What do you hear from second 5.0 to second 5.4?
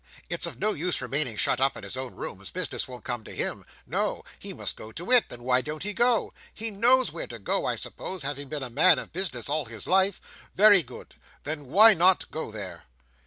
it.